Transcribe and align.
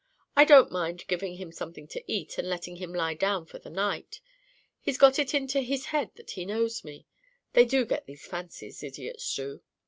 I 0.35 0.45
don't 0.45 0.71
mind 0.71 1.05
giving 1.05 1.35
him 1.35 1.51
something 1.51 1.87
to 1.89 2.03
eat, 2.11 2.39
and 2.39 2.49
letting 2.49 2.77
him 2.77 2.91
lie 2.91 3.13
down 3.13 3.45
for 3.45 3.59
the 3.59 3.69
night. 3.69 4.19
He's 4.79 4.97
got 4.97 5.19
it 5.19 5.35
into 5.35 5.59
his 5.61 5.85
head 5.93 6.09
that 6.15 6.31
he 6.31 6.43
knows 6.43 6.83
me—they 6.83 7.65
do 7.65 7.85
get 7.85 8.07
these 8.07 8.25
fancies, 8.25 8.81
idiots 8.81 9.35
do. 9.35 9.61